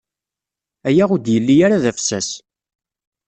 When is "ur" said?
1.13-1.19